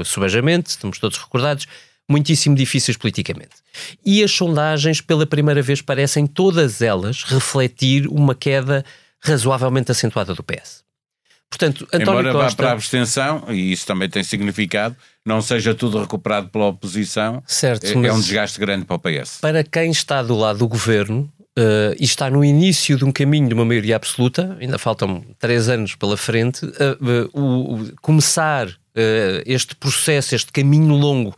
subajamente, 0.04 0.70
estamos 0.70 0.98
todos 0.98 1.18
recordados, 1.18 1.66
muitíssimo 2.08 2.56
difíceis 2.56 2.96
politicamente. 2.96 3.56
E 4.04 4.22
as 4.22 4.32
sondagens, 4.32 5.00
pela 5.00 5.26
primeira 5.26 5.60
vez, 5.60 5.82
parecem 5.82 6.26
todas 6.26 6.80
elas 6.80 7.22
refletir 7.24 8.06
uma 8.08 8.34
queda 8.34 8.84
razoavelmente 9.20 9.90
acentuada 9.90 10.34
do 10.34 10.42
PS. 10.42 10.82
Portanto, 11.50 11.88
António 11.92 12.20
Embora 12.20 12.32
Costa... 12.32 12.50
vá 12.50 12.56
para 12.56 12.68
a 12.68 12.72
abstenção, 12.72 13.44
e 13.48 13.72
isso 13.72 13.86
também 13.86 14.08
tem 14.08 14.22
significado, 14.22 14.94
não 15.24 15.40
seja 15.40 15.74
tudo 15.74 15.98
recuperado 15.98 16.48
pela 16.48 16.66
oposição, 16.66 17.42
certo, 17.46 17.86
é, 17.86 17.92
é 17.92 18.12
um 18.12 18.20
desgaste 18.20 18.60
grande 18.60 18.84
para 18.84 18.96
o 18.96 18.98
PS. 18.98 19.38
Para 19.40 19.64
quem 19.64 19.90
está 19.90 20.22
do 20.22 20.36
lado 20.36 20.58
do 20.58 20.68
governo, 20.68 21.30
Uh, 21.58 21.90
e 21.98 22.04
está 22.04 22.30
no 22.30 22.44
início 22.44 22.96
de 22.96 23.04
um 23.04 23.10
caminho 23.10 23.48
de 23.48 23.54
uma 23.54 23.64
maioria 23.64 23.96
absoluta, 23.96 24.56
ainda 24.60 24.78
faltam 24.78 25.24
três 25.40 25.68
anos 25.68 25.96
pela 25.96 26.16
frente, 26.16 26.64
uh, 26.64 27.32
uh, 27.34 27.82
o, 27.82 27.96
começar 28.00 28.68
este 29.46 29.74
processo, 29.74 30.34
este 30.34 30.52
caminho 30.52 30.94
longo 30.94 31.34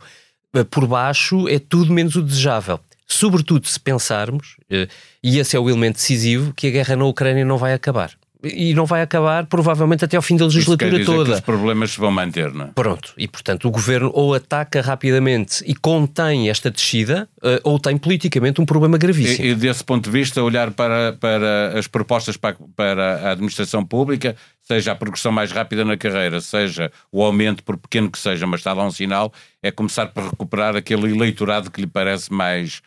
eh, 0.53 0.63
por 0.63 0.87
baixo 0.87 1.47
é 1.47 1.59
tudo 1.59 1.93
menos 1.93 2.15
o 2.15 2.21
desejável. 2.21 2.79
Sobretudo 3.07 3.67
se 3.67 3.79
pensarmos, 3.79 4.57
eh, 4.69 4.87
e 5.21 5.39
esse 5.39 5.55
é 5.55 5.59
o 5.59 5.69
elemento 5.69 5.95
decisivo, 5.95 6.53
que 6.53 6.67
a 6.67 6.71
guerra 6.71 6.95
na 6.95 7.05
Ucrânia 7.05 7.45
não 7.45 7.57
vai 7.57 7.73
acabar 7.73 8.11
e 8.43 8.73
não 8.73 8.85
vai 8.85 9.01
acabar 9.01 9.45
provavelmente 9.45 10.05
até 10.05 10.15
ao 10.15 10.21
fim 10.21 10.35
da 10.35 10.45
legislatura 10.45 11.03
toda. 11.05 11.29
Que 11.29 11.35
os 11.35 11.39
problemas 11.39 11.91
se 11.91 11.99
vão 11.99 12.11
manter, 12.11 12.53
não 12.53 12.65
é? 12.65 12.67
Pronto, 12.73 13.13
e 13.17 13.27
portanto 13.27 13.67
o 13.67 13.71
governo 13.71 14.11
ou 14.13 14.33
ataca 14.33 14.81
rapidamente 14.81 15.63
e 15.65 15.75
contém 15.75 16.49
esta 16.49 16.71
descida, 16.71 17.27
eh, 17.43 17.59
ou 17.63 17.79
tem 17.79 17.97
politicamente 17.97 18.59
um 18.59 18.65
problema 18.65 18.97
gravíssimo. 18.97 19.45
E, 19.45 19.51
e 19.51 19.55
desse 19.55 19.83
ponto 19.83 20.05
de 20.05 20.11
vista, 20.11 20.41
olhar 20.41 20.71
para, 20.71 21.13
para 21.13 21.77
as 21.77 21.87
propostas 21.87 22.37
para, 22.37 22.55
para 22.75 23.27
a 23.27 23.31
administração 23.31 23.85
pública, 23.85 24.35
seja 24.61 24.91
a 24.91 24.95
progressão 24.95 25.31
mais 25.31 25.51
rápida 25.51 25.83
na 25.83 25.97
carreira, 25.97 26.39
seja 26.41 26.91
o 27.11 27.23
aumento, 27.23 27.63
por 27.63 27.77
pequeno 27.77 28.09
que 28.09 28.17
seja, 28.17 28.47
mas 28.47 28.61
está 28.61 28.73
lá 28.73 28.85
um 28.85 28.91
sinal, 28.91 29.33
é 29.61 29.71
começar 29.71 30.07
por 30.07 30.23
recuperar 30.23 30.75
aquele 30.75 31.11
eleitorado 31.11 31.69
que 31.69 31.81
lhe 31.81 31.87
parece 31.87 32.31
mais 32.31 32.81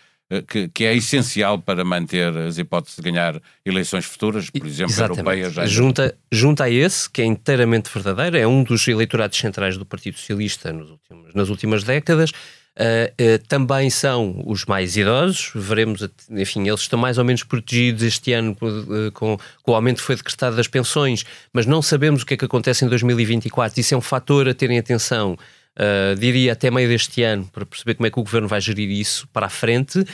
que, 0.49 0.69
que, 0.69 0.85
é 0.85 0.95
essencial 0.95 1.59
para 1.59 1.85
manter 1.85 2.37
as 2.37 2.59
hipóteses 2.59 2.97
de 2.97 3.03
ganhar 3.03 3.41
eleições 3.65 4.05
futuras, 4.05 4.51
por 4.51 4.67
exemplo, 4.67 4.93
Exatamente. 4.93 5.19
europeias. 5.19 5.53
Já... 5.53 5.67
Junta, 5.67 6.17
junta 6.33 6.65
a 6.65 6.71
esse, 6.71 7.09
que 7.09 7.23
é 7.23 7.25
inteiramente 7.25 7.91
verdadeiro, 7.93 8.37
é 8.37 8.47
um 8.47 8.63
dos 8.63 8.87
eleitorados 8.89 9.39
centrais 9.39 9.77
do 9.77 9.85
Partido 9.85 10.19
Socialista 10.19 10.73
últimos, 10.73 11.35
nas 11.35 11.49
últimas 11.49 11.85
décadas. 11.85 12.31
Uh, 12.77 13.07
uh, 13.37 13.47
também 13.47 13.89
são 13.89 14.43
os 14.45 14.65
mais 14.65 14.97
idosos, 14.97 15.53
veremos, 15.55 16.09
enfim, 16.29 16.67
eles 16.67 16.81
estão 16.81 16.99
mais 16.99 17.19
ou 17.19 17.25
menos 17.25 17.45
protegidos 17.45 18.03
este 18.03 18.33
ano 18.33 18.51
uh, 18.61 19.13
com, 19.13 19.39
com, 19.63 19.73
o 19.73 19.75
aumento 19.77 19.99
que 19.99 20.03
foi 20.03 20.17
decretado 20.17 20.57
das 20.57 20.67
pensões, 20.67 21.25
mas 21.53 21.67
não 21.67 21.81
sabemos 21.81 22.23
o 22.23 22.27
que 22.27 22.35
é 22.35 22.37
que 22.37 22.45
acontece 22.45 22.85
em 22.85 22.89
2024. 22.89 23.79
Isso 23.79 23.95
é 23.95 23.97
um 23.97 24.01
fator 24.01 24.49
a 24.49 24.55
terem 24.55 24.77
atenção 24.77 25.39
uh, 25.79 26.19
diria 26.19 26.53
até 26.53 26.71
meio 26.71 26.89
deste 26.89 27.23
ano, 27.23 27.49
para 27.53 27.67
perceber 27.67 27.95
como 27.95 28.07
é 28.07 28.11
que 28.11 28.19
o 28.19 28.23
governo 28.23 28.49
vai 28.49 28.61
gerir 28.61 28.91
isso 28.91 29.29
para 29.33 29.47
a 29.47 29.49
frente, 29.49 29.99
uh, 30.01 30.07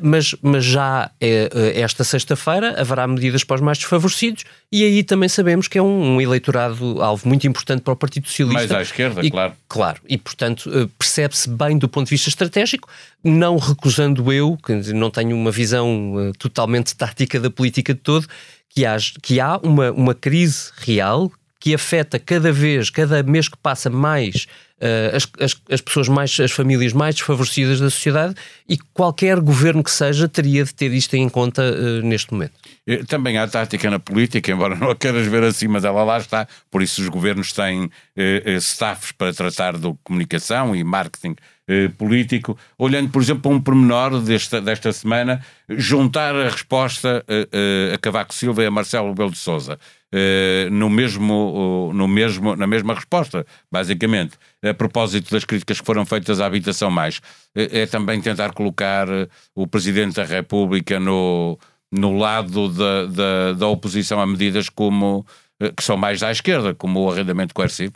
mas, 0.00 0.34
mas 0.42 0.64
já 0.64 1.10
é, 1.20 1.80
esta 1.80 2.04
sexta-feira 2.04 2.80
haverá 2.80 3.06
medidas 3.06 3.44
para 3.44 3.56
os 3.56 3.60
mais 3.60 3.78
desfavorecidos 3.78 4.44
e 4.70 4.84
aí 4.84 5.02
também 5.02 5.28
sabemos 5.28 5.68
que 5.68 5.78
é 5.78 5.82
um, 5.82 6.16
um 6.16 6.20
eleitorado 6.20 7.02
alvo 7.02 7.28
muito 7.28 7.46
importante 7.46 7.82
para 7.82 7.92
o 7.92 7.96
Partido 7.96 8.26
Socialista. 8.26 8.58
Mais 8.58 8.72
à 8.72 8.82
esquerda, 8.82 9.24
e, 9.24 9.30
claro. 9.30 9.52
Claro, 9.68 10.00
e 10.08 10.18
portanto 10.18 10.90
percebe-se 10.98 11.48
bem 11.48 11.78
do 11.78 11.88
ponto 11.88 12.06
de 12.06 12.10
vista 12.10 12.28
estratégico, 12.28 12.88
não 13.22 13.56
recusando 13.56 14.32
eu, 14.32 14.56
que 14.64 14.72
não 14.92 15.10
tenho 15.10 15.36
uma 15.36 15.50
visão 15.50 16.32
totalmente 16.38 16.94
tática 16.96 17.38
da 17.38 17.50
política 17.50 17.94
de 17.94 18.00
todo, 18.00 18.26
que 18.68 18.84
há, 18.84 18.96
que 19.22 19.40
há 19.40 19.58
uma, 19.62 19.90
uma 19.92 20.14
crise 20.14 20.70
real 20.76 21.32
que 21.58 21.74
afeta 21.74 22.18
cada 22.18 22.52
vez, 22.52 22.90
cada 22.90 23.22
mês 23.22 23.48
que 23.48 23.56
passa 23.56 23.88
mais 23.88 24.46
uh, 24.80 25.16
as, 25.16 25.28
as, 25.40 25.60
as, 25.70 25.80
pessoas 25.80 26.08
mais, 26.08 26.38
as 26.38 26.52
famílias 26.52 26.92
mais 26.92 27.14
desfavorecidas 27.14 27.80
da 27.80 27.90
sociedade 27.90 28.34
e 28.68 28.76
qualquer 28.92 29.40
governo 29.40 29.82
que 29.82 29.90
seja 29.90 30.28
teria 30.28 30.64
de 30.64 30.74
ter 30.74 30.92
isto 30.92 31.14
em 31.14 31.28
conta 31.28 31.62
uh, 31.62 32.02
neste 32.02 32.32
momento. 32.32 32.52
Também 33.08 33.36
há 33.38 33.48
tática 33.48 33.90
na 33.90 33.98
política, 33.98 34.52
embora 34.52 34.76
não 34.76 34.90
a 34.90 34.96
queiras 34.96 35.26
ver 35.26 35.42
assim, 35.42 35.66
mas 35.66 35.84
ela 35.84 36.04
lá 36.04 36.18
está. 36.18 36.46
Por 36.70 36.82
isso 36.82 37.02
os 37.02 37.08
governos 37.08 37.52
têm 37.52 37.90
eh, 38.16 38.56
staffs 38.60 39.10
para 39.10 39.32
tratar 39.32 39.76
de 39.76 39.92
comunicação 40.04 40.74
e 40.76 40.84
marketing 40.84 41.34
eh, 41.68 41.88
político. 41.88 42.56
Olhando, 42.78 43.10
por 43.10 43.22
exemplo, 43.22 43.42
para 43.42 43.52
um 43.52 43.60
pormenor 43.60 44.20
desta, 44.20 44.60
desta 44.60 44.92
semana, 44.92 45.40
juntar 45.68 46.34
a 46.34 46.48
resposta 46.48 47.24
eh, 47.28 47.92
a 47.94 47.98
Cavaco 47.98 48.34
Silva 48.34 48.62
e 48.62 48.66
a 48.66 48.70
Marcelo 48.70 49.08
Rebelo 49.08 49.30
de 49.30 49.38
Sousa. 49.38 49.78
Eh, 50.12 50.68
no 50.70 50.88
mesmo, 50.88 51.90
no 51.92 52.06
mesmo, 52.06 52.54
na 52.54 52.66
mesma 52.66 52.94
resposta, 52.94 53.44
basicamente, 53.70 54.38
a 54.64 54.72
propósito 54.72 55.30
das 55.30 55.44
críticas 55.44 55.80
que 55.80 55.86
foram 55.86 56.06
feitas 56.06 56.40
à 56.40 56.46
habitação 56.46 56.90
mais, 56.90 57.20
é, 57.54 57.80
é 57.82 57.86
também 57.86 58.20
tentar 58.20 58.52
colocar 58.52 59.08
eh, 59.08 59.28
o 59.54 59.66
Presidente 59.66 60.14
da 60.16 60.24
República 60.24 61.00
no, 61.00 61.58
no 61.90 62.16
lado 62.16 62.68
da, 62.68 63.06
da, 63.06 63.52
da 63.54 63.66
oposição 63.66 64.20
a 64.20 64.26
medidas 64.26 64.68
como 64.68 65.26
eh, 65.60 65.72
que 65.76 65.82
são 65.82 65.96
mais 65.96 66.22
à 66.22 66.30
esquerda, 66.30 66.74
como 66.74 67.00
o 67.00 67.10
arrendamento 67.10 67.52
coercivo. 67.52 67.92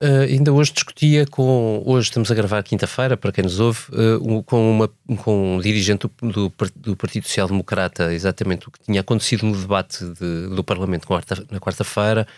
Uh, 0.00 0.30
ainda 0.30 0.52
hoje 0.52 0.72
discutia 0.72 1.26
com. 1.26 1.82
Hoje 1.84 2.08
estamos 2.08 2.30
a 2.30 2.34
gravar 2.34 2.62
quinta-feira, 2.62 3.16
para 3.16 3.32
quem 3.32 3.42
nos 3.42 3.58
ouve, 3.58 3.80
uh, 3.90 4.42
com, 4.44 4.70
uma, 4.70 4.88
com 5.16 5.56
um 5.56 5.60
dirigente 5.60 6.06
do, 6.06 6.28
do, 6.30 6.52
do, 6.76 6.96
Partido 6.96 7.26
Social 7.26 7.48
Democrata, 7.48 8.14
exatamente 8.14 8.68
o 8.68 8.70
que 8.70 8.78
tinha 8.78 9.00
acontecido 9.00 9.44
no 9.44 9.56
debate 9.60 10.04
de, 10.04 10.54
do 10.54 10.62
Parlamento 10.62 11.08
na 11.50 11.58
quarta-feira, 11.58 12.28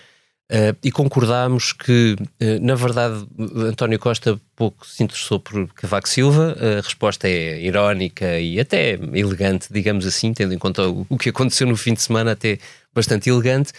uh, 0.51 0.75
e 0.83 0.91
concordámos 0.91 1.75
que, 1.75 2.17
na 2.63 2.75
verdade, 2.75 3.27
António 3.39 3.99
Costa 3.99 4.41
pouco 4.57 4.87
se 4.87 5.03
interessou 5.05 5.39
por 5.39 5.69
Cavaco 5.75 6.09
Silva. 6.09 6.57
A 6.59 6.81
resposta 6.81 7.29
é 7.29 7.61
irónica 7.61 8.41
e 8.41 8.59
até 8.59 8.93
elegante, 9.13 9.69
digamos 9.71 10.07
assim, 10.07 10.33
tendo 10.33 10.55
em 10.55 10.59
conta 10.59 10.89
o, 10.89 11.07
o 11.11 11.19
que 11.19 11.29
aconteceu 11.29 11.67
no 11.67 11.77
fim 11.77 11.93
de 11.93 12.01
semana, 12.01 12.33
até 12.33 12.59
bastante 12.95 13.29
elegante. 13.29 13.71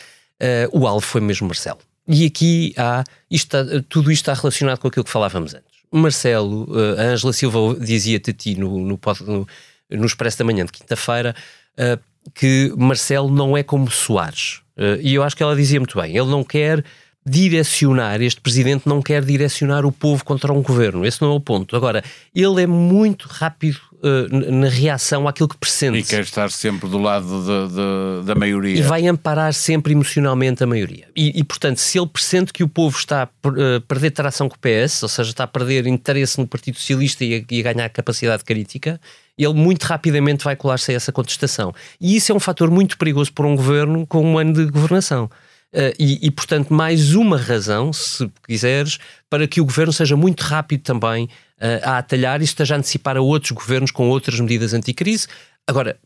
o 0.72 0.86
alvo 0.86 1.04
foi 1.04 1.20
mesmo 1.20 1.48
Marcelo. 1.48 1.80
E 2.08 2.26
aqui 2.26 2.74
há, 2.78 3.04
isto 3.30 3.58
está, 3.58 3.84
tudo 3.88 4.12
isto 4.12 4.30
está 4.30 4.34
relacionado 4.34 4.80
com 4.80 4.88
aquilo 4.88 5.06
que 5.06 5.12
falávamos 5.12 5.54
antes. 5.54 5.82
Marcelo, 5.92 6.68
eh, 6.74 7.02
a 7.02 7.06
Ângela 7.12 7.34
Silva 7.34 7.76
dizia-te 7.80 8.32
a 8.32 8.34
ti 8.34 8.56
no, 8.56 8.80
no, 8.80 9.00
no, 9.28 9.48
no 9.90 10.06
Expresso 10.06 10.40
da 10.40 10.46
Manhã 10.46 10.66
de 10.66 10.72
quinta-feira 10.72 11.36
uh, 11.78 12.02
que 12.34 12.74
Marcelo 12.78 13.30
não 13.30 13.58
é 13.58 13.64
como 13.64 13.92
Soares. 13.92 14.62
Uh, 14.78 15.02
e 15.02 15.14
eu 15.16 15.24
acho 15.24 15.36
que 15.36 15.44
ela 15.44 15.56
dizia 15.56 15.80
muito 15.80 16.00
bem. 16.00 16.16
Ele 16.16 16.30
não 16.30 16.44
quer 16.44 16.84
direcionar, 17.26 18.20
este 18.22 18.42
presidente 18.42 18.88
não 18.88 19.02
quer 19.02 19.24
direcionar 19.24 19.86
o 19.86 19.92
povo 19.92 20.26
contra 20.26 20.52
um 20.52 20.62
governo. 20.62 21.06
Esse 21.06 21.22
não 21.22 21.32
é 21.32 21.36
o 21.36 21.40
ponto. 21.40 21.76
Agora, 21.76 22.04
ele 22.34 22.64
é 22.64 22.68
muito 22.68 23.28
rápido 23.28 23.80
uh, 24.02 24.52
na 24.52 24.68
reação 24.68 25.28
àquilo 25.28 25.48
que 25.48 25.58
pressente. 25.58 26.00
E 26.00 26.04
quer 26.04 26.24
estar 26.24 26.50
sempre 26.50 26.90
do 26.90 26.98
lado 26.98 27.28
de, 27.28 27.76
de, 27.76 28.26
da 28.26 28.34
maioria. 28.34 28.76
E 28.76 28.82
vai 28.82 29.08
amparar 29.08 29.54
sempre 29.54 29.94
emocionalmente 29.94 30.64
a 30.64 30.68
maioria. 30.68 31.08
E, 31.16 31.40
e 31.40 31.44
portanto, 31.44 31.78
se 31.78 32.00
ele 32.00 32.08
pressente 32.08 32.52
que 32.52 32.64
o 32.64 32.68
povo 32.68 32.98
está 32.98 33.24
a 33.24 33.48
uh, 33.48 33.82
perder 33.82 34.12
tração 34.12 34.50
com 34.50 34.56
o 34.56 34.60
PS, 34.60 35.04
ou 35.04 35.10
seja, 35.10 35.30
está 35.30 35.44
a 35.44 35.48
perder 35.48 35.86
interesse 35.86 36.40
no 36.40 36.48
Partido 36.48 36.78
Socialista 36.78 37.24
e 37.24 37.36
a, 37.36 37.54
e 37.54 37.60
a 37.60 37.74
ganhar 37.74 37.90
capacidade 37.90 38.44
crítica, 38.44 39.00
ele 39.38 39.54
muito 39.54 39.84
rapidamente 39.84 40.44
vai 40.44 40.56
colar-se 40.56 40.92
a 40.92 40.96
essa 40.96 41.12
contestação. 41.12 41.72
E 42.00 42.16
isso 42.16 42.32
é 42.32 42.36
um 42.36 42.40
fator 42.40 42.72
muito 42.72 42.98
perigoso 42.98 43.32
para 43.32 43.46
um 43.46 43.56
governo 43.56 44.08
com 44.08 44.26
um 44.26 44.40
ano 44.40 44.54
de 44.54 44.66
governação. 44.66 45.30
Uh, 45.74 45.96
e, 45.98 46.28
e, 46.28 46.32
portanto, 46.32 46.74
mais 46.74 47.16
uma 47.16 47.38
razão, 47.38 47.94
se 47.94 48.30
quiseres, 48.46 49.00
para 49.30 49.48
que 49.48 49.62
o 49.62 49.66
governo 49.66 49.94
seja 49.94 50.18
muito 50.18 50.42
rápido 50.42 50.82
também 50.82 51.26
uh, 51.26 51.82
a 51.84 51.98
atalhar 52.00 52.42
e 52.42 52.44
esteja 52.44 52.76
a 52.76 52.78
antecipar 52.78 53.16
a 53.16 53.22
outros 53.22 53.52
governos 53.52 53.90
com 53.90 54.10
outras 54.10 54.40
medidas 54.40 54.74
anticrise. 54.74 55.28
Agora, 55.66 55.98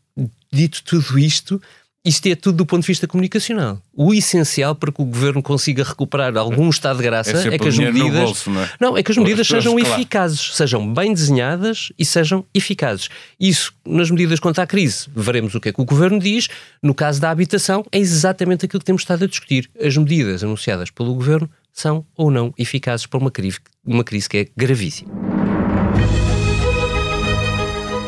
dito 0.53 0.83
tudo 0.83 1.17
isto, 1.17 1.61
isto 2.05 2.27
é 2.27 2.35
tudo 2.35 2.57
do 2.57 2.65
ponto 2.67 2.81
de 2.81 2.87
vista 2.87 3.07
comunicacional. 3.07 3.81
O 3.91 4.13
essencial 4.13 4.75
para 4.75 4.91
que 4.91 5.01
o 5.01 5.05
governo 5.05 5.41
consiga 5.41 5.83
recuperar 5.83 6.37
algum 6.37 6.69
estado 6.69 6.97
de 6.97 7.03
graça 7.03 7.31
é, 7.31 7.55
é 7.55 7.57
que 7.57 7.67
as 7.67 7.77
medidas 7.77 8.23
bolso, 8.23 8.51
não, 8.51 8.61
é? 8.61 8.69
não, 8.79 8.97
é 8.97 9.01
que 9.01 9.11
as 9.11 9.17
medidas 9.17 9.47
sejam 9.47 9.75
claro. 9.75 9.95
eficazes, 9.95 10.55
sejam 10.55 10.93
bem 10.93 11.11
desenhadas 11.11 11.91
e 11.97 12.05
sejam 12.05 12.45
eficazes. 12.53 13.09
Isso 13.39 13.73
nas 13.83 14.11
medidas 14.11 14.39
contra 14.39 14.63
a 14.63 14.67
crise, 14.67 15.07
veremos 15.15 15.55
o 15.55 15.59
que 15.59 15.69
é 15.69 15.73
que 15.73 15.81
o 15.81 15.85
governo 15.85 16.19
diz. 16.19 16.47
No 16.81 16.93
caso 16.93 17.19
da 17.19 17.31
habitação, 17.31 17.83
é 17.91 17.97
exatamente 17.97 18.65
aquilo 18.65 18.79
que 18.79 18.85
temos 18.85 19.01
estado 19.01 19.23
a 19.23 19.27
discutir. 19.27 19.67
As 19.81 19.97
medidas 19.97 20.43
anunciadas 20.43 20.91
pelo 20.91 21.15
governo 21.15 21.49
são 21.73 22.05
ou 22.15 22.29
não 22.29 22.53
eficazes 22.55 23.07
para 23.07 23.19
uma 23.19 23.31
crise, 23.31 23.57
uma 23.83 24.03
crise 24.03 24.29
que 24.29 24.37
é 24.37 24.47
gravíssima. 24.55 25.11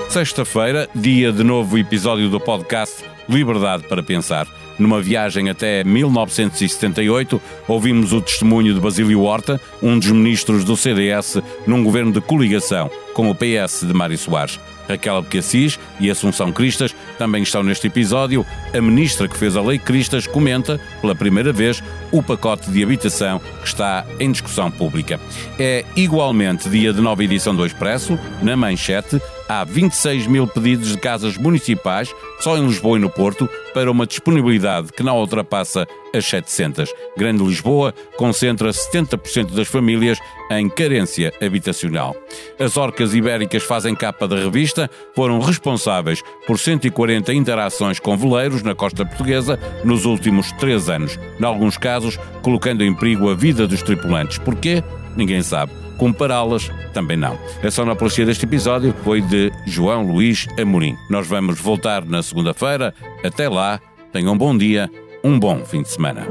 Sexta-feira, 0.08 0.88
dia 0.96 1.32
de 1.34 1.44
novo 1.44 1.78
episódio 1.78 2.30
do 2.30 2.40
podcast 2.40 3.17
Liberdade 3.30 3.84
para 3.84 4.04
Pensar. 4.04 4.48
Numa 4.78 5.02
viagem 5.02 5.50
até 5.50 5.84
1978, 5.84 7.42
ouvimos 7.68 8.14
o 8.14 8.22
testemunho 8.22 8.74
de 8.74 8.80
Basílio 8.80 9.24
Horta, 9.24 9.60
um 9.82 9.98
dos 9.98 10.12
ministros 10.12 10.64
do 10.64 10.78
CDS 10.78 11.42
num 11.66 11.84
governo 11.84 12.12
de 12.12 12.22
coligação 12.22 12.90
com 13.14 13.32
o 13.32 13.36
PS 13.36 13.82
de 13.88 13.94
Mário 13.94 14.18
Soares. 14.18 14.60
Raquel 14.88 15.18
Abcacis 15.18 15.80
e 16.00 16.10
Assunção 16.10 16.52
Cristas 16.52 16.96
também 17.18 17.44
estão 17.44 17.64
neste 17.64 17.88
episódio. 17.88 18.46
A 18.74 18.80
ministra 18.80 19.28
que 19.28 19.36
fez 19.36 19.58
a 19.58 19.62
Lei 19.62 19.78
Cristas 19.78 20.28
comenta, 20.28 20.80
pela 21.02 21.16
primeira 21.16 21.52
vez, 21.52 21.84
o 22.12 22.24
pacote 22.24 22.72
de 22.72 22.84
habitação 22.84 23.40
que 23.40 23.68
está 23.68 24.06
em 24.20 24.32
discussão 24.32 24.72
pública. 24.72 25.20
É 25.60 25.84
igualmente 25.96 26.70
dia 26.70 26.94
de 26.94 27.02
nova 27.02 27.24
edição 27.24 27.56
do 27.56 27.66
Expresso, 27.66 28.18
na 28.42 28.56
manchete, 28.56 29.20
há 29.48 29.64
26 29.64 30.28
mil 30.28 30.48
pedidos 30.48 30.92
de 30.92 30.98
casas 30.98 31.38
municipais, 31.38 32.14
só 32.40 32.58
em 32.58 32.66
Lisboa 32.66 32.98
e 32.98 33.02
no 33.02 33.10
Porto, 33.10 33.50
para 33.74 33.92
uma 33.92 34.06
disponibilidade 34.08 34.92
que 34.92 35.04
não 35.04 35.18
ultrapassa 35.18 35.88
as 36.14 36.26
700. 36.26 36.94
Grande 37.18 37.44
Lisboa 37.44 37.94
concentra 38.18 38.70
70% 38.70 39.54
das 39.54 39.68
famílias 39.68 40.20
em 40.52 40.70
carência 40.70 41.34
habitacional. 41.42 42.16
As 42.60 42.78
orcas 42.78 43.14
ibéricas 43.14 43.64
fazem 43.64 43.96
capa 43.96 44.28
da 44.28 44.38
revista, 44.38 44.90
foram 45.16 45.40
responsáveis 45.40 46.22
por 46.46 46.58
140 46.58 47.34
interações 47.34 48.00
com 48.00 48.16
veleiros 48.16 48.64
na 48.64 48.74
costa 48.74 49.06
portuguesa 49.06 49.60
nos 49.84 50.06
últimos 50.06 50.52
três 50.54 50.90
anos, 50.90 51.20
em 51.40 51.44
alguns 51.44 51.78
casos 51.78 52.18
colocando 52.42 52.84
em 52.84 52.94
perigo 52.94 53.30
a 53.30 53.36
vida 53.36 53.68
dos 53.68 53.82
tripulantes. 53.82 54.38
Porquê? 54.38 54.84
Ninguém 55.18 55.42
sabe 55.42 55.74
Compará-las, 55.98 56.72
também 56.94 57.18
não. 57.18 57.38
A 57.64 57.72
sonoplastia 57.72 58.26
deste 58.26 58.46
episódio 58.46 58.94
foi 59.04 59.22
de 59.22 59.52
João 59.66 60.04
Luís 60.04 60.48
Amorim. 60.60 60.96
Nós 61.10 61.28
vamos 61.28 61.60
voltar 61.60 62.06
na 62.06 62.22
segunda-feira. 62.22 62.94
Até 63.24 63.50
lá, 63.50 63.82
tenham 64.14 64.34
um 64.34 64.38
bom 64.38 64.56
dia, 64.56 64.90
um 65.24 65.40
bom 65.40 65.66
fim 65.66 65.82
de 65.82 65.90
semana. 65.90 66.28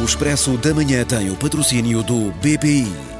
O 0.00 0.04
Expresso 0.04 0.56
da 0.58 0.74
Manhã 0.74 1.04
tem 1.04 1.30
o 1.30 1.36
patrocínio 1.36 2.02
do 2.02 2.32
BPI. 2.32 3.19